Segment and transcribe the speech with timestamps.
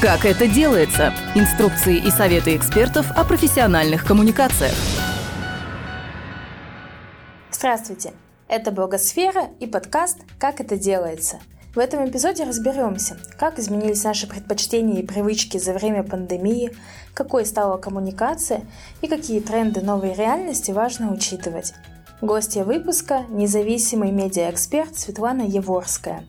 [0.00, 1.14] Как это делается?
[1.34, 4.74] Инструкции и советы экспертов о профессиональных коммуникациях.
[7.50, 8.12] Здравствуйте!
[8.46, 11.38] Это Блогосфера и подкаст «Как это делается».
[11.74, 16.76] В этом эпизоде разберемся, как изменились наши предпочтения и привычки за время пандемии,
[17.14, 18.60] какой стала коммуникация
[19.00, 21.72] и какие тренды новой реальности важно учитывать.
[22.20, 26.24] Гостья выпуска– независимый медиаэксперт Светлана Еворская.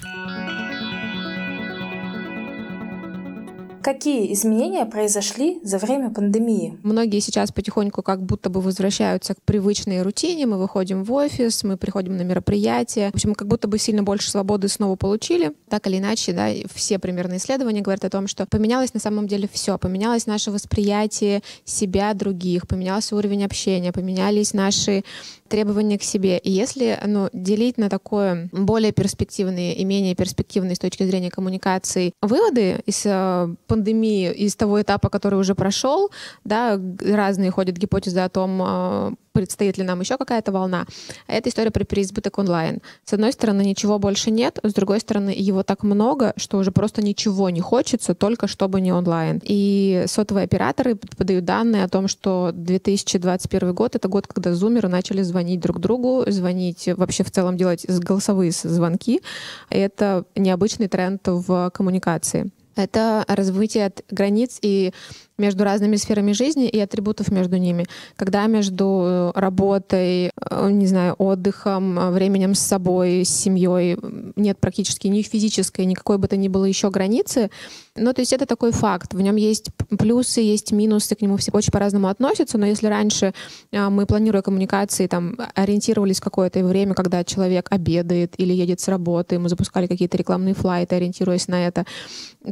[3.82, 6.78] Какие изменения произошли за время пандемии?
[6.84, 10.46] Многие сейчас потихоньку как будто бы возвращаются к привычной рутине.
[10.46, 13.12] Мы выходим в офис, мы приходим на мероприятия.
[13.12, 15.54] В общем, как будто бы сильно больше свободы снова получили.
[15.70, 19.50] Так или иначе, да, все примерно исследования говорят о том, что поменялось на самом деле
[19.52, 19.78] все.
[19.78, 25.04] Поменялось наше восприятие себя, других, поменялся уровень общения, поменялись наши
[25.48, 26.38] требования к себе.
[26.38, 32.14] И если ну, делить на такое более перспективные и менее перспективные с точки зрения коммуникации
[32.22, 36.12] выводы из э, пандемии, из того этапа, который уже прошел,
[36.44, 40.88] да, разные ходят гипотезы о том, э, предстоит ли нам еще какая-то волна.
[41.28, 42.82] Это история про переизбыток онлайн.
[43.06, 47.04] С одной стороны, ничего больше нет, с другой стороны, его так много, что уже просто
[47.04, 49.40] ничего не хочется, только чтобы не онлайн.
[49.44, 55.22] И сотовые операторы подают данные о том, что 2021 год— это год, когда зумеры начали
[55.22, 59.22] звонить друг другу, звонить, вообще в целом делать голосовые звонки.
[59.70, 62.50] Это необычный тренд в коммуникации.
[62.78, 64.94] Это развитие от границ и
[65.38, 67.86] между разными сферами жизни и атрибутов между ними.
[68.16, 73.98] Когда между работой, э, не знаю, отдыхом, э, временем с собой, с семьей
[74.36, 77.50] нет практически ни физической, никакой бы то ни было еще границы,
[77.98, 79.14] ну, то есть это такой факт.
[79.14, 83.34] В нем есть плюсы, есть минусы, к нему все очень по-разному относятся, но если раньше
[83.72, 88.88] э, мы, планируя коммуникации, там, ориентировались в какое-то время, когда человек обедает или едет с
[88.88, 91.86] работы, мы запускали какие-то рекламные флайты, ориентируясь на это,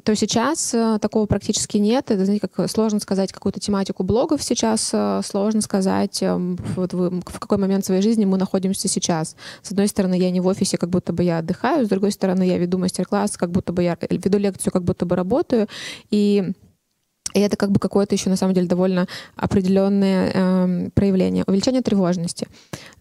[0.03, 2.11] то сейчас такого практически нет.
[2.11, 7.39] Это, знаете, как сложно сказать какую-то тематику блогов сейчас, э, сложно сказать, эм, вот в
[7.39, 9.35] какой момент своей жизни мы находимся сейчас.
[9.61, 12.43] С одной стороны, я не в офисе, как будто бы я отдыхаю, с другой стороны,
[12.43, 15.34] я веду мастер-класс, как будто бы я веду лекцию, как будто бы работаю.
[16.11, 16.53] И
[17.35, 21.43] и это как бы какое-то еще на самом деле довольно определенное э, проявление.
[21.45, 22.47] Увеличение тревожности.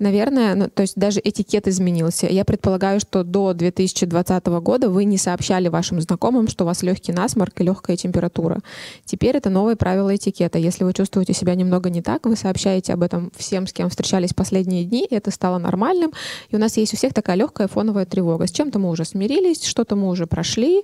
[0.00, 2.26] Наверное, ну, то есть даже этикет изменился.
[2.26, 7.12] Я предполагаю, что до 2020 года вы не сообщали вашим знакомым, что у вас легкий
[7.12, 8.58] насморк и легкая температура.
[9.04, 10.58] Теперь это новые правила этикета.
[10.58, 14.34] Если вы чувствуете себя немного не так, вы сообщаете об этом всем, с кем встречались
[14.34, 16.12] последние дни, и это стало нормальным.
[16.50, 18.48] И у нас есть у всех такая легкая фоновая тревога.
[18.48, 20.82] С чем-то мы уже смирились, что-то мы уже прошли,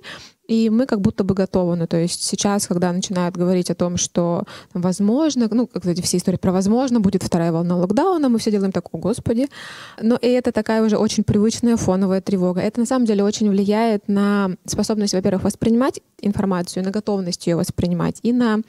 [0.51, 1.77] и мы как будто бы готовы.
[1.77, 6.17] Ну, то есть сейчас, когда начинают говорить о том, что возможно, ну, как эти все
[6.17, 9.47] истории про возможно, будет вторая волна локдауна, мы все делаем так, о господи.
[10.01, 12.59] Но и это такая уже очень привычная фоновая тревога.
[12.59, 18.19] Это на самом деле очень влияет на способность, во-первых, воспринимать информацию, на готовность ее воспринимать
[18.21, 18.59] и на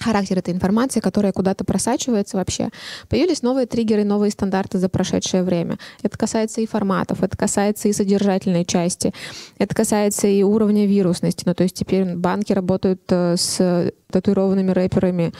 [0.00, 2.70] характер этой информации, которая куда-то просачивается вообще.
[3.08, 5.78] Появились новые триггеры, новые стандарты за прошедшее время.
[6.02, 9.12] Это касается и форматов, это касается и содержательной части,
[9.58, 11.44] это касается и уровня вирусности.
[11.46, 15.32] Ну, то есть теперь банки работают э, с татуированными рэперами,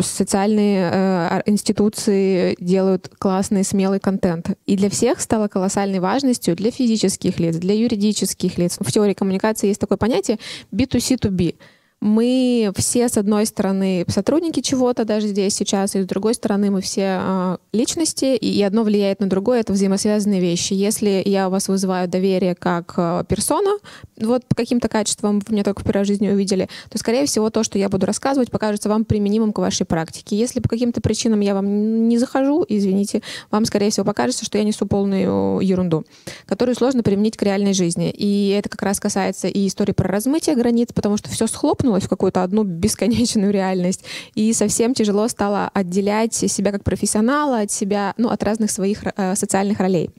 [0.00, 4.50] социальные э, институции делают классный, смелый контент.
[4.66, 8.78] И для всех стало колоссальной важностью для физических лиц, для юридических лиц.
[8.80, 10.38] В теории коммуникации есть такое понятие
[10.72, 11.56] B2C2B
[12.00, 16.80] мы все, с одной стороны, сотрудники чего-то даже здесь сейчас, и с другой стороны, мы
[16.80, 20.74] все э, личности, и одно влияет на другое, это взаимосвязанные вещи.
[20.74, 23.78] Если я у вас вызываю доверие как э, персона,
[24.20, 27.64] вот по каким-то качествам вы меня только в первой жизни увидели, то, скорее всего, то,
[27.64, 30.36] что я буду рассказывать, покажется вам применимым к вашей практике.
[30.36, 34.64] Если по каким-то причинам я вам не захожу, извините, вам, скорее всего, покажется, что я
[34.64, 36.04] несу полную ерунду,
[36.46, 38.10] которую сложно применить к реальной жизни.
[38.10, 42.04] И это как раз касается и истории про размытие границ, потому что все схлопнуло, захлопнулась
[42.04, 44.04] в какую-то одну бесконечную реальность.
[44.34, 49.36] И совсем тяжело стало отделять себя как профессионала от себя, ну, от разных своих э,
[49.36, 50.10] социальных ролей.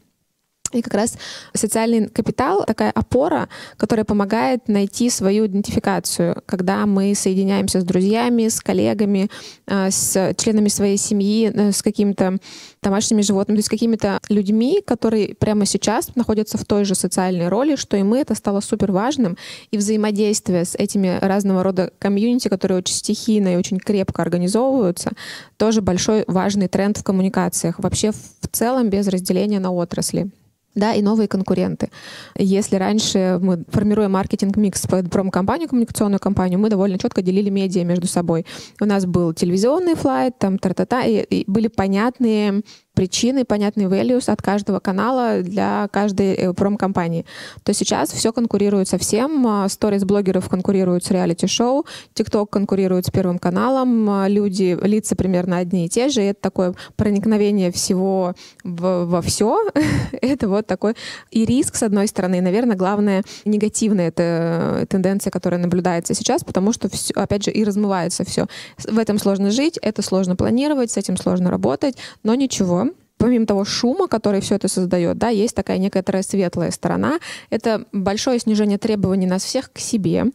[0.73, 1.17] И как раз
[1.53, 3.47] социальный капитал— такая опора,
[3.77, 9.29] которая помогает найти свою идентификацию, когда мы соединяемся с друзьями, с коллегами,
[9.67, 12.37] э, с членами своей семьи, э, с какими-то
[12.81, 17.47] домашними животными, то есть с какими-то людьми, которые прямо сейчас находятся в той же социальной
[17.47, 18.19] роли, что и мы.
[18.19, 19.37] Это стало супер важным.
[19.71, 25.11] И взаимодействие с этими разного рода комьюнити, которые очень стихийно и очень крепко организовываются,
[25.57, 27.79] тоже большой важный тренд в коммуникациях.
[27.79, 30.29] Вообще в целом без разделения на отрасли
[30.77, 31.89] да, и новые конкуренты.
[32.37, 38.07] Если раньше мы, формируя маркетинг-микс под промо-компанию, коммуникационную компанию, мы довольно четко делили медиа между
[38.07, 38.45] собой.
[38.79, 42.61] У нас был телевизионный флайт, там, тра-та-та, и, и были понятные
[42.97, 47.27] причины, понятный values от каждого канала для каждой э, промкомпании.
[47.63, 49.67] То сейчас все конкурирует со всем.
[49.69, 51.85] Сторис блогеров конкурируют с реалити-шоу,
[52.15, 56.73] ТикТок конкурирует с Первым каналом, люди, лица примерно одни и те же, и это такое
[56.95, 58.33] проникновение всего
[58.63, 59.63] в, во все.
[60.21, 60.95] это вот такой
[61.29, 66.73] и риск, с одной стороны, и, наверное, главное, негативная это тенденция, которая наблюдается сейчас, потому
[66.73, 68.47] что, все, опять же, и размывается все.
[68.77, 72.86] В этом сложно жить, это сложно планировать, с этим сложно работать, но ничего,
[73.17, 77.19] помимо того шума, который все это создает, да, есть такая некоторая светлая сторона.
[77.49, 80.25] Это большое снижение требований нас всех к себе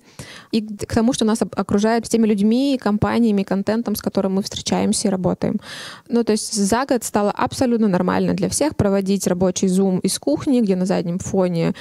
[0.50, 5.08] и к тому, что нас окружает с теми людьми, компаниями, контентом, с которым мы встречаемся
[5.08, 5.56] и работаем.
[6.08, 10.60] Ну, то есть за год стало абсолютно нормально для всех проводить рабочий зум из кухни,
[10.60, 11.74] где на заднем фоне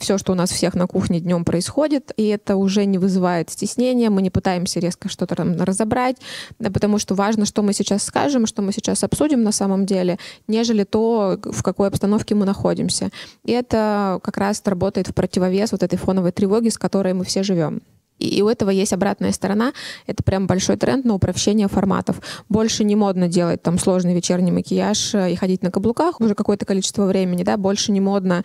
[0.00, 4.10] все, что у нас всех на кухне днем происходит, и это уже не вызывает стеснения,
[4.10, 6.16] мы не пытаемся резко что-то там разобрать,
[6.58, 10.18] потому что важно, что мы сейчас скажем, что мы сейчас обсудим на самом деле,
[10.48, 13.10] нежели то, в какой обстановке мы находимся.
[13.44, 17.42] И это как раз работает в противовес вот этой фоновой тревоги, с которой мы все
[17.42, 17.82] живем.
[18.28, 19.72] И у этого есть обратная сторона.
[20.06, 22.20] Это прям большой тренд на упрощение форматов.
[22.48, 26.64] Больше не модно делать там сложный вечерний макияж э, и ходить на каблуках уже какое-то
[26.66, 27.56] количество времени, да.
[27.56, 28.44] Больше не модно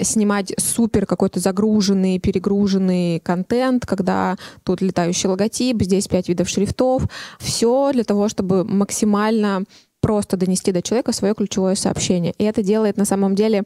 [0.00, 7.02] снимать супер какой-то загруженный, перегруженный контент, когда тут летающий логотип, здесь пять видов шрифтов.
[7.38, 9.64] Все для того, чтобы максимально
[10.06, 12.32] просто донести до человека свое ключевое сообщение.
[12.38, 13.64] И это делает на самом деле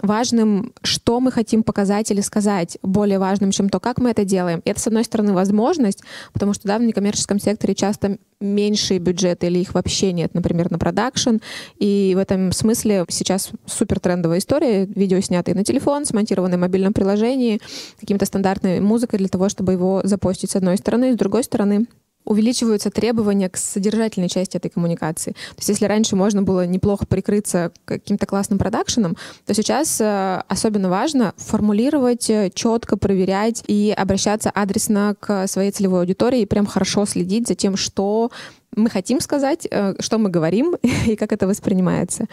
[0.00, 4.62] важным, что мы хотим показать или сказать, более важным, чем то, как мы это делаем.
[4.64, 6.02] И это, с одной стороны, возможность,
[6.32, 10.78] потому что да, в некоммерческом секторе часто меньшие бюджеты или их вообще нет, например, на
[10.78, 11.36] продакшн.
[11.78, 14.86] И в этом смысле сейчас супер трендовая история.
[14.86, 17.60] Видео, снятые на телефон, смонтированные в мобильном приложении,
[18.00, 21.12] каким-то стандартной музыкой для того, чтобы его запостить с одной стороны.
[21.12, 21.84] С другой стороны,
[22.24, 25.32] увеличиваются требования к содержательной части этой коммуникации.
[25.32, 29.16] То есть если раньше можно было неплохо прикрыться каким-то классным продакшеном,
[29.46, 36.00] то сейчас э, особенно важно формулировать, э, четко проверять и обращаться адресно к своей целевой
[36.00, 38.30] аудитории и прям хорошо следить за тем, что
[38.76, 40.76] мы хотим сказать, э, что мы говорим
[41.06, 42.26] и как это воспринимается.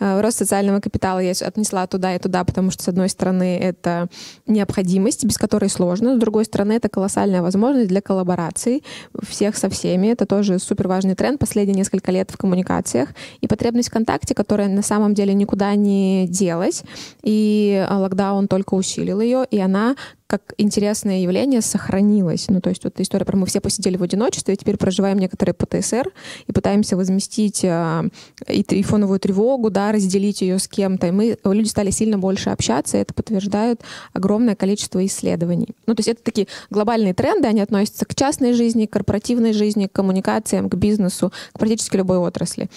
[0.00, 4.08] Э, рост социального капитала я отнесла туда и туда, потому что, с одной стороны, это
[4.46, 8.82] необходимость, без которой сложно, с другой стороны, это колоссальная возможность для коллабораций
[9.22, 10.08] всех со всеми.
[10.08, 13.10] Это тоже супер важный тренд последние несколько лет в коммуникациях.
[13.40, 16.82] И потребность в контакте, которая на самом деле никуда не делась,
[17.22, 19.96] и локдаун только усилил ее, и она
[20.32, 22.46] как интересное явление сохранилось.
[22.48, 25.52] Ну, то есть вот история про мы все посидели в одиночестве, и теперь проживаем некоторые
[25.52, 26.10] ПТСР
[26.46, 28.08] и пытаемся возместить э,
[28.48, 31.08] и, и фоновую тревогу, да, разделить ее с кем-то.
[31.08, 33.82] И мы, люди стали сильно больше общаться, и это подтверждает
[34.14, 35.68] огромное количество исследований.
[35.86, 39.86] Ну, то есть это такие глобальные тренды, они относятся к частной жизни, к корпоративной жизни,
[39.86, 42.70] к коммуникациям, к бизнесу, к практически любой отрасли.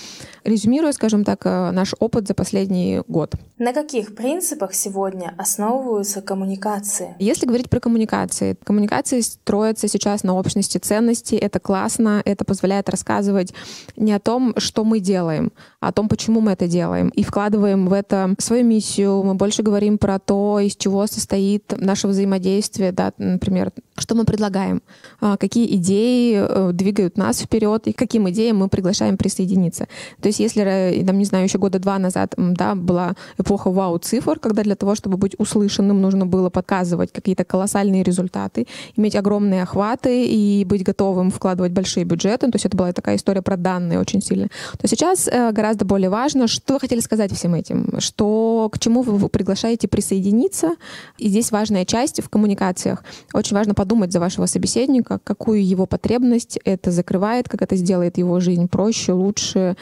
[0.44, 3.32] Резюмируя, скажем так, э, наш опыт за последний год.
[3.58, 7.16] На каких принципах сегодня основываются коммуникации?
[7.20, 11.38] Если говорить про коммуникации, коммуникации строятся сейчас на общности ценностей.
[11.38, 13.54] Это классно, это позволяет рассказывать
[13.96, 17.08] не о том, что мы делаем, а о том, почему мы это делаем.
[17.10, 19.24] И вкладываем в это свою миссию.
[19.24, 24.82] Мы больше говорим про то, из чего состоит наше взаимодействие, да, например, что мы предлагаем,
[25.22, 29.88] а, какие идеи э, двигают нас вперед и каким идеям мы приглашаем присоединиться.
[30.22, 34.40] То есть если, э, там, не знаю, еще года два назад да, была эпоха вау-цифр,
[34.40, 39.64] когда для того, чтобы быть услышанным, нужно было показывать какие какие-то колоссальные результаты, иметь огромные
[39.64, 42.48] охваты и быть готовым вкладывать большие бюджеты.
[42.48, 44.48] То есть это была такая история про данные очень сильно.
[44.80, 49.02] То сейчас э, гораздо более важно, что вы хотели сказать всем этим, что к чему
[49.02, 50.76] вы приглашаете присоединиться.
[51.18, 53.04] И здесь важная часть в коммуникациях.
[53.34, 58.40] Очень важно подумать за вашего собеседника, какую его потребность это закрывает, как это сделает его
[58.40, 59.76] жизнь проще, лучше,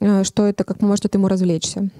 [0.00, 1.90] э, что это, как поможет ему развлечься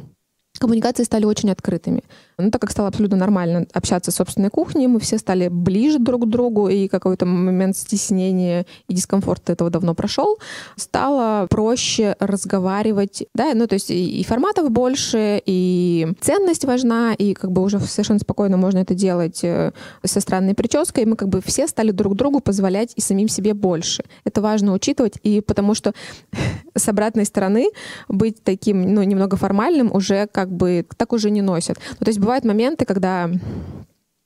[0.60, 2.02] коммуникации стали очень открытыми.
[2.40, 6.24] Ну, так как стало абсолютно нормально общаться в собственной кухне, мы все стали ближе друг
[6.24, 10.38] к другу, и какой-то момент стеснения и дискомфорта этого давно прошел,
[10.76, 17.52] стало проще разговаривать, да, ну, то есть и, форматов больше, и ценность важна, и как
[17.52, 19.72] бы уже совершенно спокойно можно это делать э,
[20.04, 23.54] со странной прической, и мы как бы все стали друг другу позволять и самим себе
[23.54, 24.02] больше.
[24.24, 25.92] Это важно учитывать, и потому что
[26.76, 27.68] с обратной стороны
[28.08, 31.78] быть таким, ну, немного формальным уже как бы так уже не носят.
[31.98, 33.28] Ну, то есть бывают моменты, когда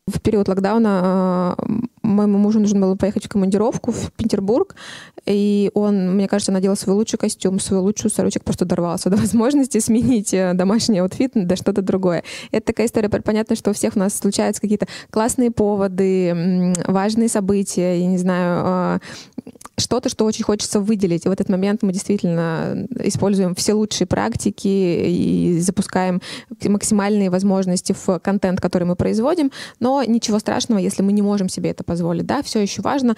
[0.06, 1.64] в период локдауна э,
[2.04, 4.76] моему мужу нужно было поехать в командировку в Петербург,
[5.26, 9.78] и он, мне кажется, надел свой лучший костюм, свою лучшую сорочку, просто дорвался до возможности
[9.78, 12.22] сменить э, домашний outfit на что-то другое.
[12.52, 17.98] Это такая история, понятно, что у всех у нас случаются какие-то классные поводы, важные события,
[17.98, 19.00] я не знаю,
[19.46, 21.26] э, что-то, что очень хочется выделить.
[21.26, 26.20] И в этот момент мы действительно используем все лучшие практики и запускаем
[26.62, 29.50] максимальные возможности в контент, который мы производим.
[29.80, 31.93] Но ничего страшного, если мы не можем себе это позволить.
[32.22, 33.16] Да, все еще важно,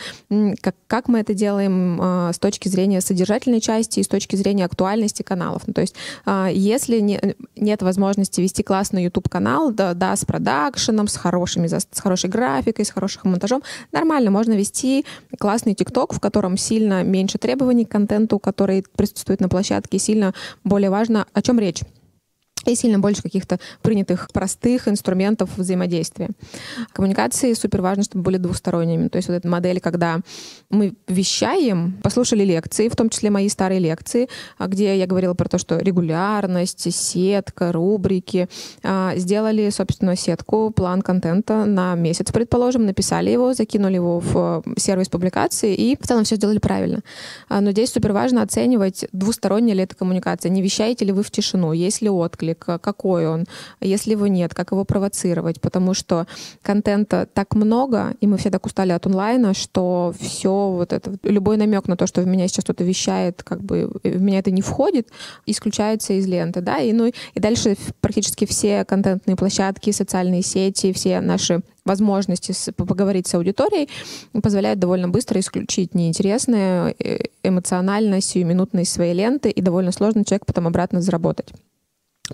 [0.61, 4.65] как, как мы это делаем э, с точки зрения содержательной части и с точки зрения
[4.65, 5.63] актуальности каналов.
[5.67, 7.21] Ну, то есть, э, если не,
[7.57, 12.91] нет возможности вести классный YouTube-канал, да, да, с продакшеном, с, хорошими, с хорошей графикой, с
[12.91, 15.05] хорошим монтажом, нормально, можно вести
[15.39, 20.91] классный TikTok, в котором сильно меньше требований к контенту, который присутствует на площадке, сильно более
[20.91, 21.83] важно, о чем речь
[22.71, 26.29] и сильно больше каких-то принятых простых инструментов взаимодействия.
[26.93, 29.09] Коммуникации супер важно, чтобы были двусторонними.
[29.09, 30.21] То есть вот эта модель, когда
[30.71, 35.59] мы вещаем, послушали лекции, в том числе мои старые лекции, где я говорила про то,
[35.59, 38.49] что регулярность, сетка, рубрики,
[38.83, 45.09] а, сделали собственную сетку, план контента на месяц, предположим, написали его, закинули его в сервис
[45.09, 47.01] публикации и в целом все сделали правильно.
[47.49, 51.31] А, но здесь супер важно оценивать, двусторонняя ли это коммуникация, не вещаете ли вы в
[51.31, 53.47] тишину, есть ли отклик, отклик, какой он,
[53.81, 56.27] если его нет, как его провоцировать, потому что
[56.63, 61.57] контента так много, и мы все так устали от онлайна, что все вот это, любой
[61.57, 64.63] намек на то, что в меня сейчас кто-то вещает, как бы в меня это не
[64.63, 65.09] входит,
[65.47, 71.21] исключается из ленты, да, и, ну, и дальше практически все контентные площадки, социальные сети, все
[71.21, 73.89] наши возможности поговорить с аудиторией
[74.43, 80.67] позволяют довольно быстро исключить неинтересные, э, эмоционально, сиюминутные свои ленты, и довольно сложно человек потом
[80.67, 81.53] обратно заработать.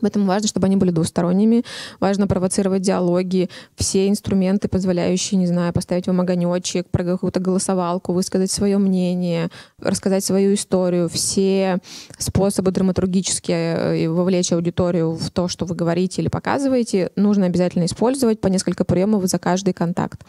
[0.01, 1.65] Поэтому важно, чтобы они были двусторонними.
[2.01, 8.51] Важно провоцировать диалоги, все инструменты, позволяющие, не знаю, поставить вам огонечек, про какую-то голосовалку, высказать
[8.51, 11.09] свое мнение, рассказать свою историю.
[11.09, 11.79] Все
[12.19, 18.41] способы драматургические э, вовлечь аудиторию в то, что вы говорите или показываете, нужно обязательно использовать
[18.41, 20.23] по несколько приемов за каждый контакт.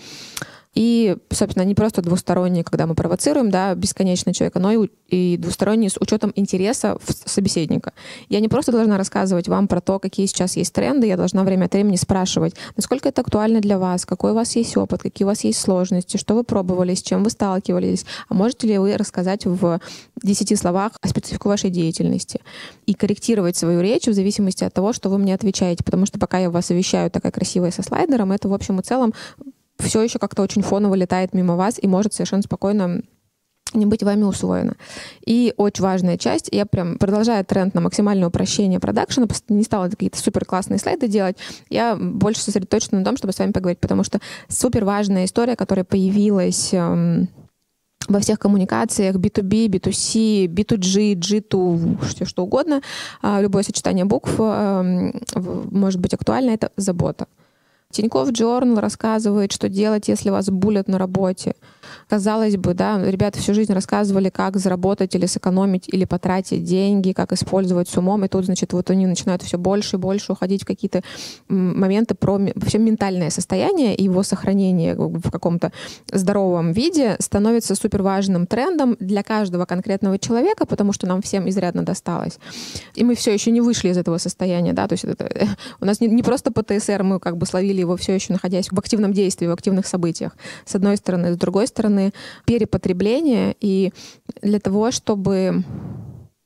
[0.73, 5.89] И, собственно, не просто двусторонние, когда мы провоцируем, да, бесконечно человека, но и, и двусторонние
[5.89, 7.93] с учетом интереса собеседника.
[8.29, 11.65] Я не просто должна рассказывать вам про то, какие сейчас есть тренды, я должна время
[11.65, 15.29] от времени спрашивать, насколько это актуально для вас, какой у вас есть опыт, какие у
[15.29, 19.45] вас есть сложности, что вы пробовали, с чем вы сталкивались, а можете ли вы рассказать
[19.45, 19.79] в
[20.23, 22.41] 10 словах о специфику вашей деятельности
[22.87, 26.39] и корректировать свою речь в зависимости от того, что вы мне отвечаете, потому что пока
[26.39, 29.13] я вас совещаю такая красивая со слайдером, это в общем и целом
[29.83, 33.01] все еще как-то очень фоново летает мимо вас и может совершенно спокойно
[33.73, 34.75] не быть вами усвоено.
[35.25, 40.17] И очень важная часть, я прям продолжаю тренд на максимальное упрощение продакшена, не стала какие-то
[40.17, 41.37] супер классные слайды делать,
[41.69, 45.85] я больше сосредоточена на том, чтобы с вами поговорить, потому что супер важная история, которая
[45.85, 47.29] появилась эм,
[48.07, 52.81] во всех коммуникациях B2B, B2C, B2G, G2, все что угодно,
[53.21, 57.27] э, любое сочетание букв э, может быть актуально, это забота.
[57.93, 61.53] Тиньков Journal рассказывает, что делать, если вас булят на работе.
[62.09, 67.31] Казалось бы, да, ребята всю жизнь рассказывали, как заработать или сэкономить, или потратить деньги, как
[67.33, 70.65] использовать с умом, и тут, значит, вот они начинают все больше и больше уходить в
[70.65, 71.01] какие-то
[71.47, 75.71] моменты про вообще ментальное состояние и его сохранение в каком-то
[76.11, 81.83] здоровом виде становится супер важным трендом для каждого конкретного человека, потому что нам всем изрядно
[81.83, 82.39] досталось.
[82.95, 85.29] И мы все еще не вышли из этого состояния, да, то есть это,
[85.79, 88.79] у нас не, не просто ПТСР, мы как бы словили его все еще находясь в
[88.79, 90.35] активном действии, в активных событиях,
[90.65, 91.33] с одной стороны.
[91.33, 92.11] С другой стороны,
[92.45, 93.55] перепотребление.
[93.59, 93.93] И
[94.41, 95.63] для того, чтобы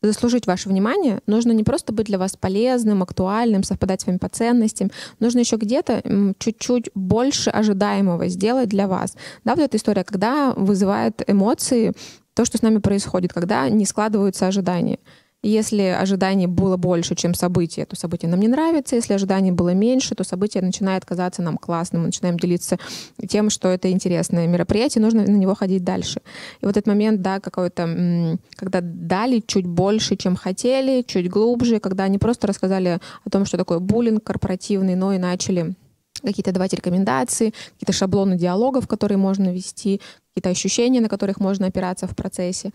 [0.02, 4.30] заслужить ваше внимание, нужно не просто быть для вас полезным, актуальным, совпадать с вами по
[4.30, 6.04] ценностям, нужно еще где-то
[6.38, 9.16] чуть-чуть больше ожидаемого сделать для вас.
[9.44, 11.94] Да, вот эта история, когда вызывает эмоции
[12.36, 15.00] то, что с нами происходит, когда не складываются ожидания.
[15.44, 18.96] Если ожиданий было больше, чем события, то событие нам не нравится.
[18.96, 22.02] Если ожиданий было меньше, то событие начинает казаться нам классным.
[22.02, 22.80] Мы начинаем делиться
[23.28, 26.22] тем, что это интересное мероприятие, нужно на него ходить дальше.
[26.62, 32.06] И вот этот момент, да, какой-то, когда дали чуть больше, чем хотели, чуть глубже, когда
[32.06, 35.76] они просто рассказали о том, что такое буллинг корпоративный, но и начали
[36.24, 40.02] какие-то давать рекомендации, какие-то шаблоны диалогов, которые можно вести,
[40.34, 42.72] какие-то ощущения, на которых можно опираться в процессе.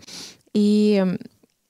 [0.53, 1.17] И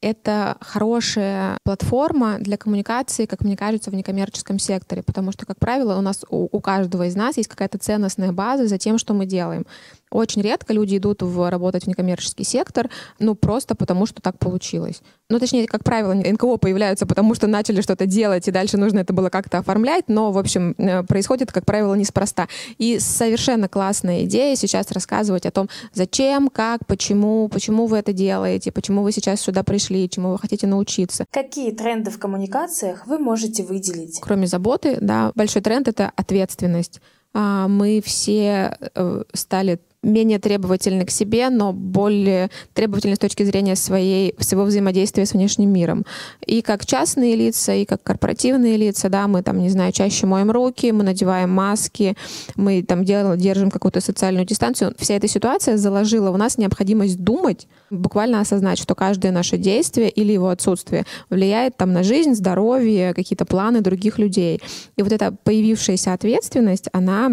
[0.03, 5.97] это хорошая платформа для коммуникации, как мне кажется, в некоммерческом секторе, потому что, как правило,
[5.97, 9.25] у нас у, у каждого из нас есть какая-то ценностная база за тем, что мы
[9.25, 9.65] делаем.
[10.13, 15.01] Очень редко люди идут в работать в некоммерческий сектор, ну, просто потому что так получилось.
[15.29, 19.11] Ну, точнее, как правило, НКО появляются, потому что начали что-то делать, и дальше нужно это
[19.11, 22.47] было как-то оформлять, но, в общем, э, происходит, как правило, неспроста.
[22.77, 28.71] И совершенно классная идея сейчас рассказывать о том, зачем, как, почему, почему вы это делаете,
[28.71, 31.25] почему вы сейчас сюда пришли, чему вы хотите научиться.
[31.31, 34.19] Какие тренды в коммуникациях вы можете выделить?
[34.21, 37.01] Кроме заботы, да, большой тренд— это ответственность.
[37.33, 43.75] А, мы все э, стали менее требовательны к себе, но более требовательны с точки зрения
[43.75, 46.05] своей, своего взаимодействия с внешним миром.
[46.45, 50.51] И как частные лица, и как корпоративные лица, да, мы там, не знаю, чаще моем
[50.51, 52.15] руки, мы надеваем маски,
[52.55, 54.93] мы там делаем, держим какую-то социальную дистанцию.
[54.97, 60.33] Вся эта ситуация заложила в нас необходимость думать, буквально осознать, что каждое наше действие или
[60.33, 64.61] его отсутствие влияет там на жизнь, здоровье, какие-то планы других людей.
[64.97, 67.31] И вот эта появившаяся ответственность, она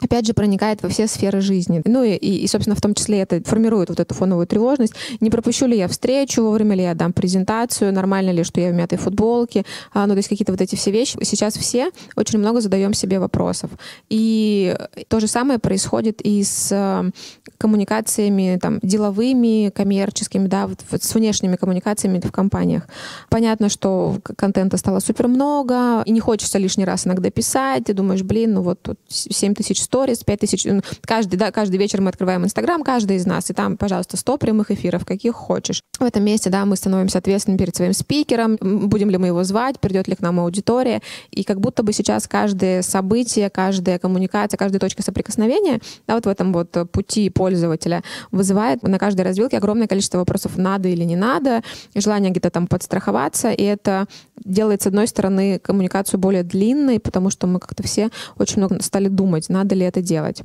[0.00, 1.82] опять же, проникает во все сферы жизни.
[1.84, 4.94] Ну и, и, собственно, в том числе это формирует вот эту фоновую тревожность.
[5.20, 8.74] Не пропущу ли я встречу, вовремя ли я дам презентацию, нормально ли, что я в
[8.74, 11.18] мятой футболке, а, ну то есть какие-то вот эти все вещи.
[11.22, 13.70] Сейчас все очень много задаем себе вопросов.
[14.08, 14.76] И
[15.08, 17.10] то же самое происходит и с э,
[17.58, 22.86] коммуникациями там, деловыми, коммерческими, да, вот, вот с внешними коммуникациями в компаниях.
[23.28, 28.22] Понятно, что контента стало супер много, и не хочется лишний раз иногда писать, ты думаешь,
[28.22, 30.66] блин, ну вот тут 7 тысяч сторис, 5 тысяч...
[31.02, 34.70] Каждый, да, каждый вечер мы открываем Инстаграм, каждый из нас, и там, пожалуйста, 100 прямых
[34.70, 35.82] эфиров, каких хочешь.
[35.98, 39.80] В этом месте, да, мы становимся ответственными перед своим спикером, будем ли мы его звать,
[39.80, 44.78] придет ли к нам аудитория, и как будто бы сейчас каждое событие, каждая коммуникация, каждая
[44.78, 50.18] точка соприкосновения, да, вот в этом вот пути пользователя вызывает на каждой развилке огромное количество
[50.18, 51.62] вопросов, надо или не надо,
[51.94, 54.06] желание где-то там подстраховаться, и это
[54.44, 59.08] делает, с одной стороны, коммуникацию более длинной, потому что мы как-то все очень много стали
[59.08, 60.42] думать, надо ли это делать.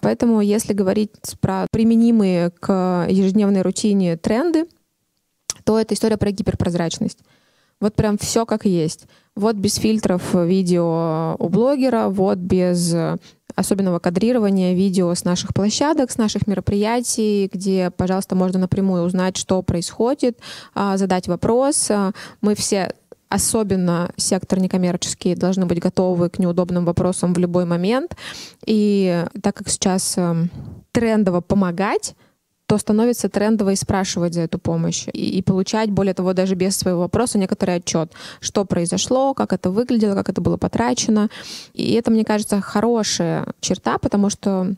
[0.00, 4.66] Поэтому, если говорить про применимые к ежедневной рутине тренды,
[5.64, 7.20] то это история про гиперпрозрачность.
[7.80, 9.06] Вот прям все как есть.
[9.34, 12.94] Вот без фильтров видео у блогера, вот без
[13.56, 19.62] особенного кадрирования видео с наших площадок, с наших мероприятий, где, пожалуйста, можно напрямую узнать, что
[19.62, 20.38] происходит,
[20.74, 21.90] а, задать вопрос.
[22.40, 22.92] Мы все
[23.34, 28.16] особенно сектор некоммерческий, должны быть готовы к неудобным вопросам в любой момент.
[28.64, 30.50] И так как сейчас эм,
[30.92, 32.14] трендово помогать,
[32.66, 35.08] то становится трендово и спрашивать за эту помощь.
[35.12, 39.70] И, и получать, более того, даже без своего вопроса некоторый отчет, что произошло, как это
[39.70, 41.28] выглядело, как это было потрачено.
[41.74, 44.74] И это, мне кажется, хорошая черта, потому что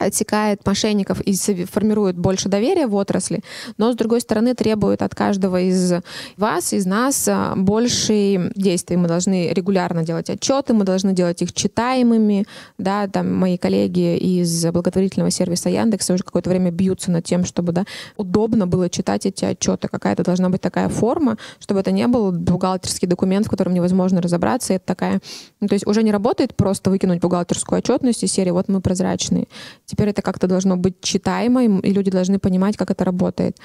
[0.00, 3.42] отсекает мошенников и формирует больше доверия в отрасли,
[3.76, 5.92] но, с другой стороны, требует от каждого из
[6.36, 8.96] вас, из нас а, больше действий.
[8.96, 12.46] Мы должны регулярно делать отчеты, мы должны делать их читаемыми.
[12.78, 17.72] Да, там мои коллеги из благотворительного сервиса Яндекса уже какое-то время бьются над тем, чтобы
[17.72, 17.84] да,
[18.16, 19.88] удобно было читать эти отчеты.
[19.88, 24.74] Какая-то должна быть такая форма, чтобы это не был бухгалтерский документ, в котором невозможно разобраться.
[24.74, 25.20] Это такая...
[25.60, 29.46] Ну, то есть уже не работает просто выкинуть бухгалтерскую отчетность из серии «Вот мы прозрачные».
[29.90, 33.56] Теперь это как-то должно быть читаемо, и люди должны понимать, как это работает.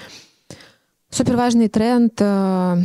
[1.08, 2.82] Супер важный тренд э,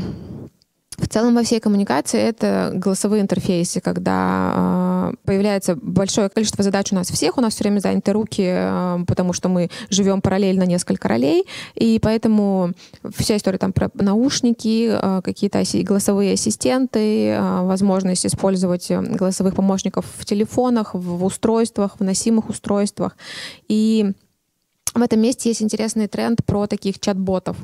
[0.97, 6.95] в целом во всей коммуникации это голосовые интерфейсы, когда э, появляется большое количество задач у
[6.95, 11.07] нас всех, у нас все время заняты руки, э, потому что мы живем параллельно несколько
[11.07, 12.73] ролей, и поэтому
[13.15, 20.05] вся история там про наушники, э, какие-то оси- голосовые ассистенты, э, возможность использовать голосовых помощников
[20.17, 23.17] в телефонах, в устройствах, в носимых устройствах.
[23.67, 24.11] И
[24.93, 27.55] в этом месте есть интересный тренд про таких чат-ботов.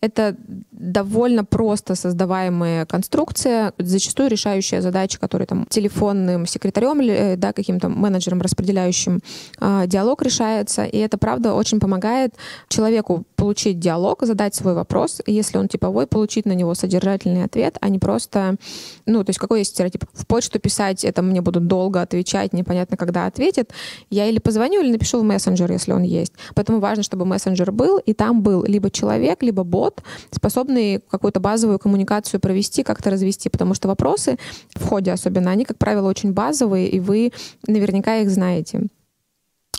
[0.00, 0.36] Это
[0.72, 8.40] довольно просто создаваемая конструкция, зачастую решающая задачи, которые там телефонным секретарем, э, да, каким-то менеджером,
[8.40, 9.20] распределяющим
[9.60, 10.84] э, диалог решается.
[10.84, 12.34] И это, правда, очень помогает
[12.68, 17.90] человеку получить диалог, задать свой вопрос, если он типовой, получить на него содержательный ответ, а
[17.90, 18.56] не просто,
[19.04, 20.06] ну, то есть какой есть стереотип?
[20.14, 23.70] В почту писать, это мне будут долго отвечать, непонятно, когда ответит.
[24.08, 26.32] Я или позвоню, или напишу в мессенджер, если он есть.
[26.54, 31.78] Поэтому важно, чтобы мессенджер был, и там был либо человек, либо бот, способный какую-то базовую
[31.78, 34.38] коммуникацию провести, как-то развести, потому что вопросы
[34.74, 37.30] в ходе особенно, они, как правило, очень базовые, и вы
[37.66, 38.88] наверняка их знаете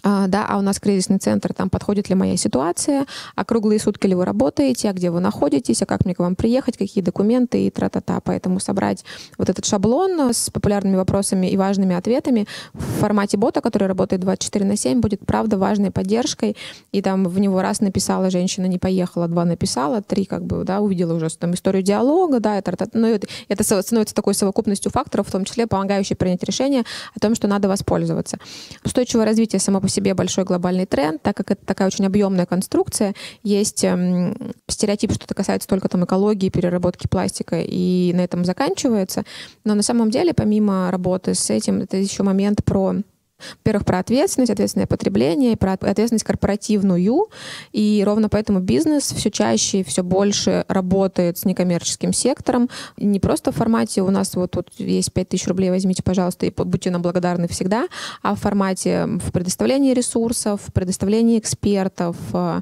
[0.05, 4.13] да, а у нас кризисный центр, там подходит ли моя ситуация, а круглые сутки ли
[4.13, 7.71] вы работаете, а где вы находитесь, а как мне к вам приехать, какие документы и
[7.71, 8.19] тра-та-та.
[8.21, 9.03] Поэтому собрать
[9.39, 14.63] вот этот шаблон с популярными вопросами и важными ответами в формате бота, который работает 24
[14.65, 16.55] на 7, будет, правда, важной поддержкой.
[16.91, 20.81] И там в него раз написала женщина, не поехала, два написала, три как бы, да,
[20.81, 25.31] увидела уже там историю диалога, да, это, ну, это, это становится такой совокупностью факторов, в
[25.31, 26.83] том числе помогающей принять решение
[27.15, 28.37] о том, что надо воспользоваться.
[28.83, 33.13] Устойчивое развитие само по себе большой глобальный тренд, так как это такая очень объемная конструкция.
[33.43, 39.23] Есть эм, стереотип, что это касается только там экологии, переработки пластика, и на этом заканчивается.
[39.63, 42.95] Но на самом деле, помимо работы с этим, это еще момент про
[43.37, 47.27] Во-первых, про ответственность, ответственное потребление, про ответственность корпоративную.
[47.73, 52.69] И ровно поэтому бизнес все чаще и все больше работает с некоммерческим сектором.
[52.97, 56.91] Не просто в формате «у нас вот тут есть 5000 рублей, возьмите, пожалуйста, и будьте
[56.91, 57.87] нам благодарны всегда»,
[58.21, 62.61] а в формате в предоставлении ресурсов, в предоставлении экспертов, э,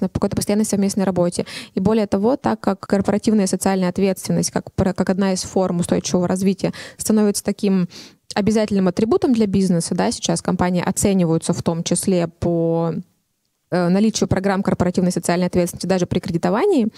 [0.00, 1.46] на какой-то постоянной совместной работе.
[1.74, 6.72] И более того, так как корпоративная социальная ответственность, как, как одна из форм устойчивого развития,
[6.96, 7.88] становится таким
[8.34, 12.94] обязательным атрибутом для бизнеса, да, сейчас компании оцениваются в том числе по
[13.70, 16.88] э, наличию программ корпоративной социальной ответственности даже при кредитовании,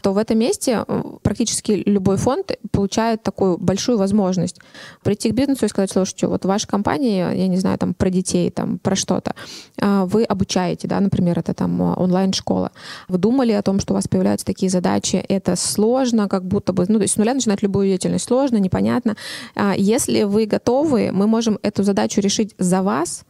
[0.00, 4.58] то в этом месте э, практически любой фонд получает такую большую возможность
[5.02, 8.50] прийти к бизнесу и сказать, слушайте, вот ваша компания, я не знаю, там про детей,
[8.50, 9.34] там про что-то,
[9.80, 12.72] а, вы обучаете, да, например, это там э, онлайн-школа.
[13.08, 16.84] Вы думали о том, что у вас появляются такие задачи, это сложно, как будто бы,
[16.88, 19.16] ну, то есть с нуля начинать любую деятельность сложно, непонятно.
[19.54, 23.24] А, если вы готовы, мы можем эту задачу решить за вас,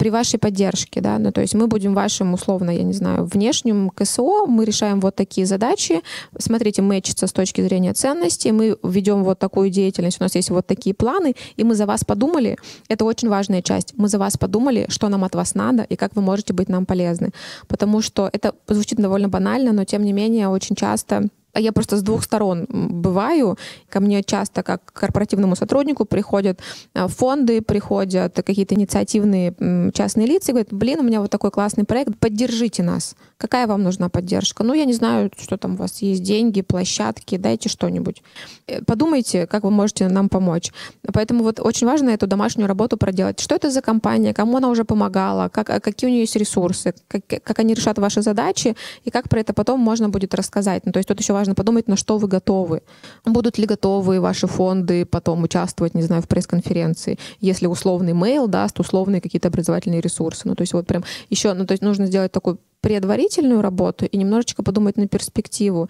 [0.00, 3.90] при вашей поддержке, да, ну, то есть мы будем вашим, условно, я не знаю, внешним
[3.90, 6.00] КСО, мы решаем вот такие задачи,
[6.38, 10.66] смотрите, мэчится с точки зрения ценностей, мы ведем вот такую деятельность, у нас есть вот
[10.66, 12.56] такие планы, и мы за вас подумали,
[12.88, 16.16] это очень важная часть, мы за вас подумали, что нам от вас надо и как
[16.16, 17.32] вы можете быть нам полезны,
[17.68, 21.96] потому что это звучит довольно банально, но тем не менее очень часто а я просто
[21.96, 23.58] с двух сторон бываю.
[23.88, 26.60] Ко мне часто, как к корпоративному сотруднику, приходят
[26.94, 29.54] а, фонды, приходят какие-то инициативные
[29.92, 33.14] частные лица и говорят, блин, у меня вот такой классный проект, поддержите нас.
[33.36, 34.62] Какая вам нужна поддержка?
[34.64, 38.22] Ну, я не знаю, что там у вас есть, деньги, площадки, дайте что-нибудь.
[38.66, 40.72] Э, подумайте, как вы можете нам помочь.
[41.12, 43.40] Поэтому вот очень важно эту домашнюю работу проделать.
[43.40, 46.94] Что это за компания, кому она уже помогала, как, а какие у нее есть ресурсы,
[47.08, 50.86] как, как они решат ваши задачи, и как про это потом можно будет рассказать.
[50.86, 52.82] Ну, то есть тут еще важно подумать, на что вы готовы.
[53.24, 58.78] Будут ли готовы ваши фонды потом участвовать, не знаю, в пресс-конференции, если условный mail даст
[58.78, 60.42] условные какие-то образовательные ресурсы.
[60.44, 64.16] Ну, то есть вот прям еще, ну, то есть нужно сделать такой предварительную работу и
[64.16, 65.88] немножечко подумать на перспективу.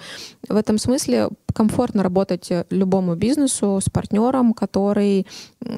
[0.48, 5.26] В этом смысле комфортно работать любому бизнесу с партнером, который,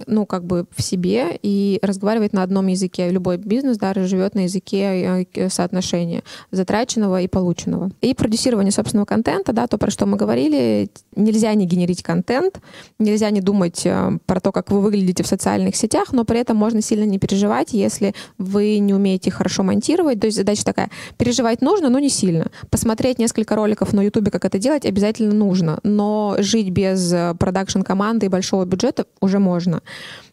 [0.07, 3.11] ну, как бы в себе и разговаривает на одном языке.
[3.11, 7.91] Любой бизнес, да, живет на языке э, соотношения затраченного и полученного.
[8.01, 12.61] И продюсирование собственного контента, да, то, про что мы говорили, нельзя не генерить контент,
[12.99, 16.57] нельзя не думать э, про то, как вы выглядите в социальных сетях, но при этом
[16.57, 20.21] можно сильно не переживать, если вы не умеете хорошо монтировать.
[20.21, 22.51] То есть задача такая, Переживать нужно, но не сильно.
[22.71, 25.79] Посмотреть несколько роликов на Ютубе, как это делать, обязательно нужно.
[25.83, 29.83] Но жить без э, продакшн-команды и большого бюджета уже можно.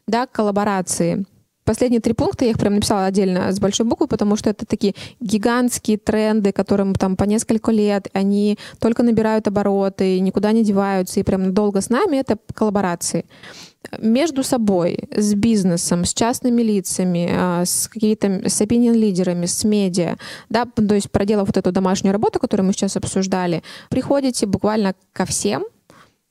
[0.07, 1.25] Да, коллаборации
[1.69, 4.95] последние три пункта, я их прям написала отдельно с большой буквы, потому что это такие
[5.19, 11.23] гигантские тренды, которым там по несколько лет, они только набирают обороты, никуда не деваются, и
[11.23, 13.25] прям долго с нами, это коллаборации
[13.97, 20.17] между собой, с бизнесом, с частными лицами, а, с какими-то с opinion-лидерами, с медиа,
[20.49, 25.25] да, то есть проделав вот эту домашнюю работу, которую мы сейчас обсуждали, приходите буквально ко
[25.25, 25.63] всем,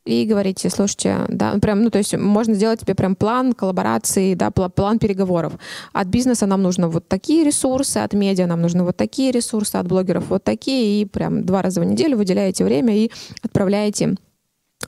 [0.04, 4.32] и говорите, слушайте, да, ну, прям, ну, то есть можно сделать тебе прям план коллаборации,
[4.32, 5.52] да, план переговоров.
[5.92, 9.86] От бизнеса нам нужно вот такие ресурсы, от медиа нам нужны вот такие ресурсы, от
[9.86, 13.10] блогеров вот такие, и прям два раза в неделю выделяете время и
[13.42, 14.16] отправляете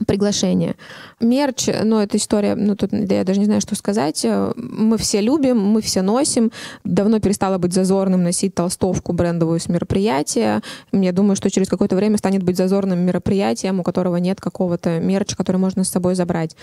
[0.07, 0.77] приглашение.
[1.21, 4.27] Мерч, ну, эта история, ну, тут я даже не знаю, что сказать.
[4.57, 6.51] Мы все любим, мы все носим.
[6.85, 10.63] Давно перестало быть зазорным носить толстовку брендовую с мероприятия.
[10.93, 15.37] Я думаю, что через какое-то время станет быть зазорным мероприятием, у которого нет какого-то мерча,
[15.37, 16.57] который можно с собой забрать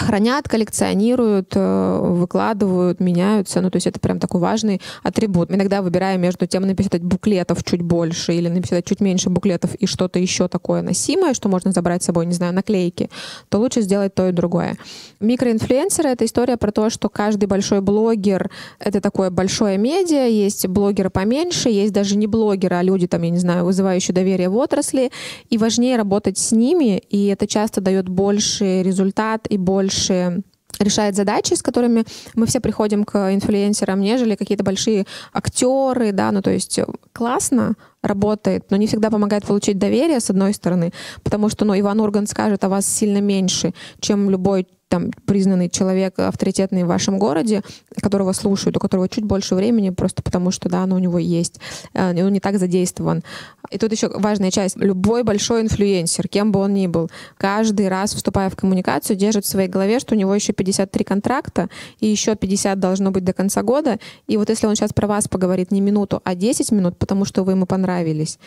[0.00, 3.60] хранят, коллекционируют, э, выкладывают, меняются.
[3.60, 5.50] Ну, то есть это прям такой важный атрибут.
[5.50, 10.18] Иногда выбирая между тем написать буклетов чуть больше или написать чуть меньше буклетов и что-то
[10.18, 13.10] еще такое носимое, что можно забрать с собой, не знаю, наклейки,
[13.48, 14.76] то лучше сделать то и другое.
[15.20, 21.10] Микроинфлюенсеры— это история про то, что каждый большой блогер— это такое большое медиа, есть блогеры
[21.10, 25.10] поменьше, есть даже не блогеры, а люди, там, я не знаю, вызывающие доверие в отрасли,
[25.50, 30.42] и важнее работать с ними, и это часто дает больше результат и больше больше
[30.78, 36.42] решает задачи, с которыми мы все приходим к инфлюенсерам, нежели какие-то большие актеры, да, ну
[36.42, 36.80] то есть
[37.12, 42.00] классно работает, но не всегда помогает получить доверие, с одной стороны, потому что, ну, Иван
[42.00, 47.62] Ургант скажет о вас сильно меньше, чем любой там признанный человек авторитетный в вашем городе,
[48.02, 51.60] которого слушают, у которого чуть больше времени, просто потому что, да, оно у него есть,
[51.94, 53.22] э, он не так задействован.
[53.70, 54.76] И тут еще важная часть.
[54.76, 59.48] Любой большой инфлюенсер, кем бы он ни был, каждый раз, вступая в коммуникацию, держит в
[59.48, 61.68] своей голове, что у него еще 53 контракта,
[62.00, 63.98] и еще 50 должно быть до конца года.
[64.26, 67.44] И вот если он сейчас про вас поговорит не минуту, а 10 минут, потому что
[67.44, 68.40] вы ему понравились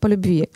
[0.00, 0.48] по любви,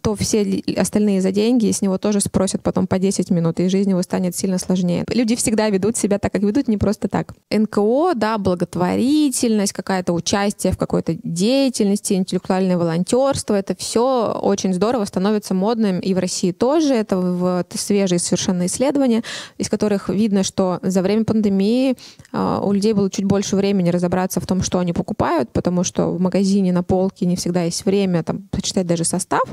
[0.00, 3.68] то все остальные за деньги, и с него тоже спросят потом по 10 минут, и
[3.68, 5.04] жизнь его станет сильно сложнее.
[5.08, 7.34] Люди всегда ведут себя так, как ведут, не просто так.
[7.50, 15.54] НКО, да, благотворительность, какая-то участие в какой-то деятельности, интеллектуальное волонтерство, это все очень здорово становится
[15.54, 16.94] модным, и в России тоже.
[16.94, 19.22] Это вот свежие совершенно исследования,
[19.58, 21.96] из которых видно, что за время пандемии
[22.32, 26.10] э, у людей было чуть больше времени разобраться в том, что они покупают, потому что
[26.10, 29.44] в магазине на полке не всегда есть время там, почитать даже состав,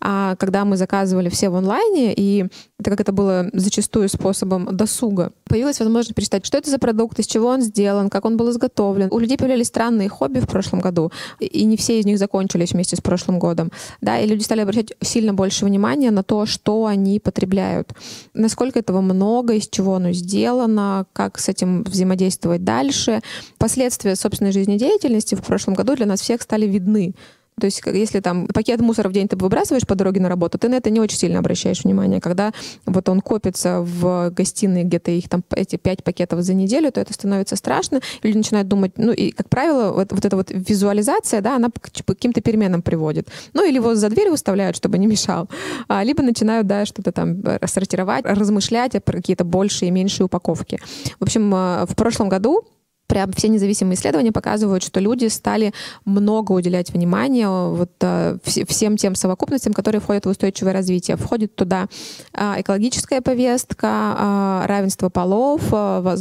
[0.00, 2.46] а когда мы заказывали все в онлайне, и
[2.82, 7.26] так как это было зачастую способом досуга, появилась возможность прочитать, что это за продукт, из
[7.26, 9.08] чего он сделан, как он был изготовлен.
[9.10, 12.96] У людей появились странные хобби в прошлом году, и не все из них закончились вместе
[12.96, 13.72] с прошлым годом.
[14.00, 17.92] Да, и люди стали обращать сильно больше внимания на то, что они потребляют.
[18.34, 23.20] Насколько этого много, из чего оно сделано, как с этим взаимодействовать дальше.
[23.58, 27.14] Последствия собственной жизнедеятельности в прошлом году для нас всех стали видны.
[27.58, 30.68] То есть, если там пакет мусора в день ты выбрасываешь по дороге на работу, ты
[30.68, 32.20] на это не очень сильно обращаешь внимание.
[32.20, 32.52] Когда
[32.86, 37.12] вот он копится в гостиной, где-то их там эти пять пакетов за неделю, то это
[37.12, 38.00] становится страшно.
[38.22, 42.04] Люди начинают думать, ну и, как правило, вот, вот эта вот визуализация, да, она к
[42.04, 43.28] каким-то переменам приводит.
[43.52, 45.48] Ну или его за дверь выставляют, чтобы не мешал.
[45.88, 50.80] А, либо начинают, да, что-то там сортировать, размышлять о какие-то большие и меньшие упаковки.
[51.18, 52.64] В общем, э, в прошлом году
[53.08, 55.72] прям все независимые исследования показывают, что люди стали
[56.04, 61.16] много уделять внимания вот, э, всем тем совокупностям, которые входят в устойчивое развитие.
[61.16, 61.88] Входит туда
[62.34, 65.62] э, экологическая повестка, э, равенство полов,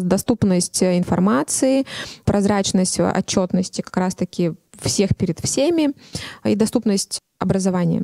[0.01, 1.85] доступность информации,
[2.23, 5.93] прозрачность отчетности как раз-таки всех перед всеми
[6.45, 8.03] и доступность образования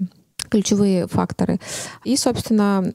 [0.50, 1.60] ключевые факторы.
[2.04, 2.94] И, собственно,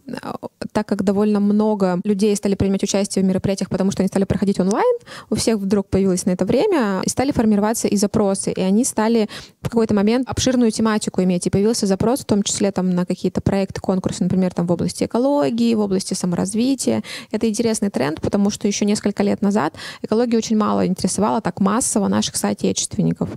[0.73, 4.61] так как довольно много людей стали принимать участие в мероприятиях, потому что они стали проходить
[4.61, 4.97] онлайн,
[5.31, 9.29] у всех вдруг появилось на это время, и стали формироваться и запросы, и они стали
[9.61, 13.41] в какой-то момент обширную тематику иметь, и появился запрос в том числе там на какие-то
[13.41, 17.03] проекты, конкурсы, например, там в области экологии, в области саморазвития.
[17.31, 22.09] Это интересный тренд, потому что еще несколько лет назад экология очень мало интересовала так массово
[22.09, 23.31] наших соотечественников.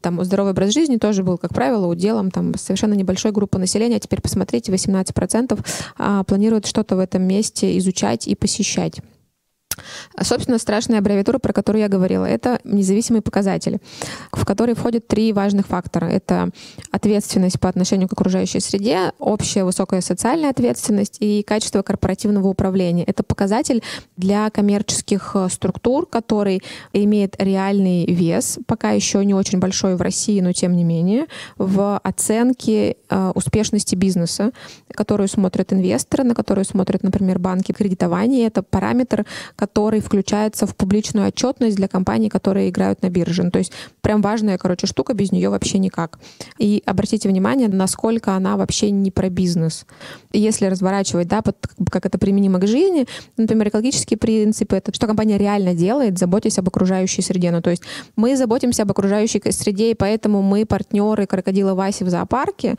[0.00, 3.98] Там здоровый образ жизни тоже был, как правило, уделом там совершенно небольшой группы населения.
[3.98, 5.58] Теперь посмотрите, 18%
[5.98, 9.00] а, планируют что-то в этом месте изучать и посещать.
[10.20, 13.80] Собственно, страшная аббревиатура, про которую я говорила, это независимые показатели,
[14.32, 16.06] в которые входят три важных фактора.
[16.06, 16.50] Это
[16.90, 23.04] ответственность по отношению к окружающей среде, общая высокая социальная ответственность и качество корпоративного управления.
[23.04, 23.82] Это показатель
[24.16, 30.40] для коммерческих э, структур, который имеет реальный вес, пока еще не очень большой в России,
[30.40, 34.52] но тем не менее, в оценке э, успешности бизнеса,
[34.92, 38.46] которую смотрят инвесторы, на которую смотрят, например, банки кредитования.
[38.46, 43.42] Это параметр, который включается в публичную отчетность для компаний, которые играют на бирже.
[43.44, 46.18] Ну, то есть прям важная, короче, штука, без нее вообще никак.
[46.58, 49.86] И обратите внимание, насколько она вообще не про бизнес.
[50.32, 51.56] Если разворачивать, да, под,
[51.90, 56.68] как это применимо к жизни, например, экологические принципы, это что компания реально делает, заботясь об
[56.68, 57.50] окружающей среде.
[57.50, 57.82] Ну, то есть
[58.16, 62.76] мы заботимся об окружающей среде, и поэтому мы партнеры крокодила Васи в зоопарке.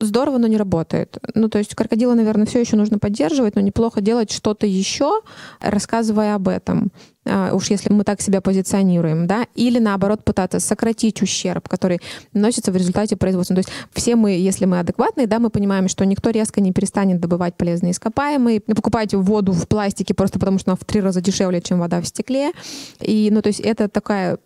[0.00, 1.18] Здорово, но не работает.
[1.34, 5.20] Ну, то есть крокодила, наверное, все еще нужно поддерживать, но неплохо делать что-то еще,
[5.60, 6.92] рассказывать рассказывая об этом,
[7.24, 12.00] а, уж если мы так себя позиционируем, да, или наоборот пытаться сократить ущерб, который
[12.34, 13.56] носится в результате производства.
[13.56, 17.20] То есть все мы, если мы адекватные, да, мы понимаем, что никто резко не перестанет
[17.20, 21.60] добывать полезные ископаемые, покупать воду в пластике просто потому, что она в три раза дешевле,
[21.60, 22.52] чем вода в стекле.
[23.00, 24.38] И, ну, то есть это такая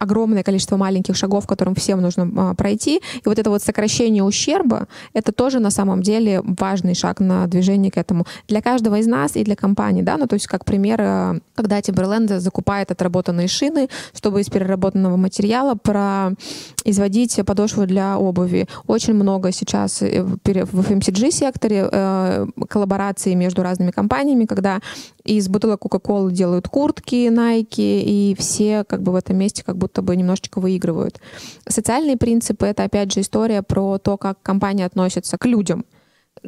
[0.00, 2.96] огромное количество маленьких шагов, которым всем нужно а, пройти.
[2.96, 7.92] И вот это вот сокращение ущерба, это тоже на самом деле важный шаг на движение
[7.92, 8.24] к этому.
[8.48, 11.80] Для каждого из нас и для компании, да, ну то есть как пример, э, когда
[11.80, 18.66] Timberland закупает отработанные шины, чтобы из переработанного материала производить подошву для обуви.
[18.86, 24.80] Очень много сейчас э, в FMCG-секторе э, коллаборации между разными компаниями, когда
[25.24, 29.89] из бутылок Coca-Cola делают куртки, Nike, и все как бы в этом месте как будто
[29.98, 31.20] бы немножечко выигрывают.
[31.68, 35.84] Социальные принципы— это, опять же, история про то, как компания относится к людям—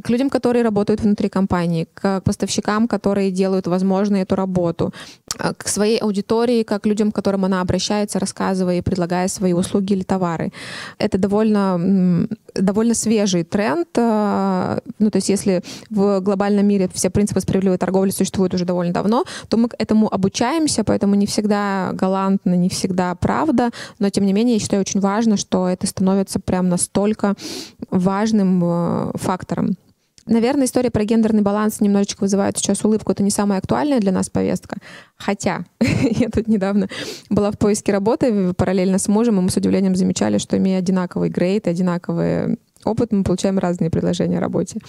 [0.03, 4.93] к людям, которые работают внутри компании, к поставщикам, которые делают возможно эту работу,
[5.39, 9.93] а, к своей аудитории, как людям, к которым она обращается, рассказывая и предлагая свои услуги
[9.93, 10.53] или товары.
[10.99, 13.89] Это довольно, довольно свежий тренд.
[13.97, 18.93] А, ну, то есть если в глобальном мире все принципы справедливой торговли существуют уже довольно
[18.93, 24.25] давно, то мы к этому обучаемся, поэтому не всегда галантно, не всегда правда, но тем
[24.27, 27.35] не менее я считаю очень важно, что это становится прям настолько
[27.91, 29.77] важным а, фактором.
[30.27, 33.13] Наверное, история про гендерный баланс немножечко вызывает сейчас улыбку.
[33.13, 34.77] Это не самая актуальная для нас повестка.
[35.17, 36.89] Хотя я тут недавно
[37.29, 41.29] была в поиске работы параллельно с мужем, и мы с удивлением замечали, что имея одинаковый
[41.29, 44.81] грейд, одинаковые опыт, мы получаем разные предложения о работе.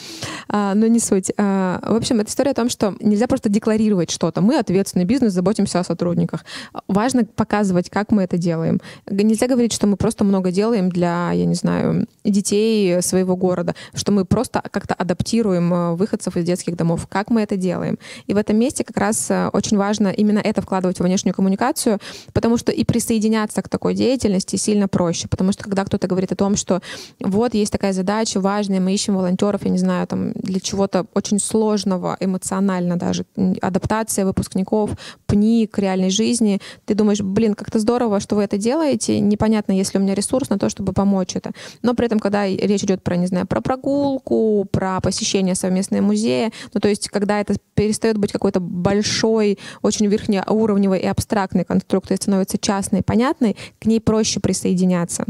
[0.50, 1.32] А, но не суть.
[1.38, 4.42] А, в общем, это история о том, что нельзя просто декларировать что-то.
[4.42, 6.46] Мы ответственный бизнес, заботимся о сотрудниках.
[6.88, 8.82] Важно показывать, как мы это делаем.
[9.10, 14.12] Нельзя говорить, что мы просто много делаем для, я не знаю, детей своего города, что
[14.12, 17.08] мы просто как-то адаптируем э, выходцев из детских домов.
[17.10, 17.98] Как мы это делаем?
[18.28, 22.00] И в этом месте как раз э, очень важно именно это вкладывать в внешнюю коммуникацию,
[22.34, 25.28] потому что и присоединяться к такой деятельности сильно проще.
[25.28, 26.82] Потому что когда кто-то говорит о том, что
[27.20, 31.40] вот есть такая задача важная, мы ищем волонтеров, я не знаю, там для чего-то очень
[31.40, 33.26] сложного, эмоционально даже,
[33.62, 34.92] адаптация выпускников,
[35.26, 39.98] пни к реальной жизни, ты думаешь, блин, как-то здорово, что вы это делаете, непонятно, если
[39.98, 41.52] у меня ресурс на то, чтобы помочь это.
[41.82, 46.52] Но при этом, когда речь идет про, не знаю, про прогулку, про посещение совместного музея,
[46.74, 52.58] ну то есть когда это перестает быть какой-то большой, очень верхнеуровневой и абстрактной конструкцией, становится
[52.58, 55.26] частной, понятной, к ней проще присоединяться.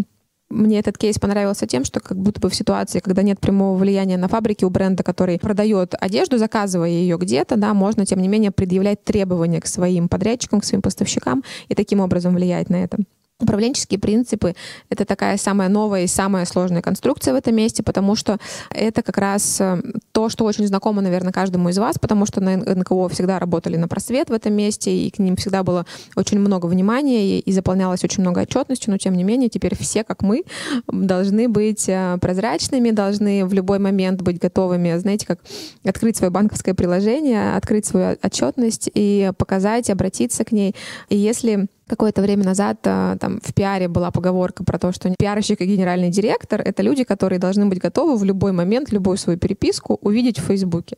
[0.53, 4.17] Мне этот кейс понравился тем, что как будто бы в ситуации, когда нет прямого влияния
[4.17, 8.51] на фабрике у бренда, который продает одежду, заказывая ее где-то, да, можно, тем не менее,
[8.51, 12.99] предъявлять требования к своим подрядчикам, к своим поставщикам и таким образом влиять на это.
[13.39, 14.55] Управленческие принципы—
[14.89, 18.37] это такая самая новая и самая сложная конструкция в этом месте, потому что
[18.69, 22.57] это как раз э, то, что очень знакомо, наверное, каждому из вас, потому что на
[22.57, 26.67] НКО всегда работали на просвет в этом месте, и к ним всегда было очень много
[26.67, 30.43] внимания, и, и заполнялось очень много отчетностью, но тем не менее теперь все, как мы,
[30.87, 35.39] должны быть э, прозрачными, должны в любой момент быть готовыми, знаете, как
[35.83, 40.75] открыть свое банковское приложение, открыть свою отчетность и показать, обратиться к ней.
[41.09, 45.62] И если какое-то время назад э, там в пиаре была поговорка про то, что пиарщик
[45.62, 49.99] и генеральный директор— это люди, которые должны быть готовы в любой момент, любую свою переписку
[50.01, 50.97] увидеть в Фейсбуке.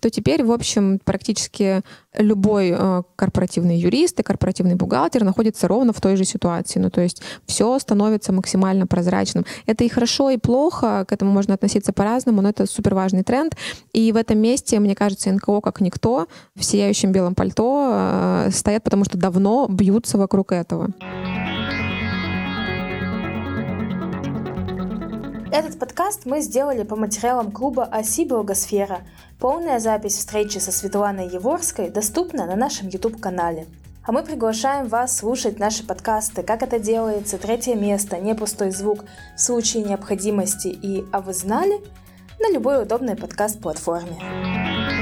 [0.00, 1.82] То теперь, в общем, практически
[2.18, 6.80] любой э, корпоративный юрист и корпоративный бухгалтер находится ровно в той же ситуации.
[6.80, 9.46] Ну, то есть все становится максимально прозрачным.
[9.66, 13.56] Это и хорошо, и плохо, к этому можно относиться по-разному, но это супер важный тренд.
[13.92, 18.82] И в этом месте, мне кажется, НКО как никто в сияющем белом пальто э, стоят,
[18.82, 20.88] потому что давно бьются вокруг вокруг этого.
[25.52, 29.00] Этот подкаст мы сделали по материалам клуба «Оси Благосфера».
[29.38, 33.66] Полная запись встречи со Светланой Еворской доступна на нашем YouTube-канале.
[34.04, 39.04] А мы приглашаем вас слушать наши подкасты «Как это делается», «Третье место», «Не пустой звук»
[39.36, 41.78] в случае необходимости и «А вы знали?»
[42.40, 45.01] на любой удобной подкаст-платформе.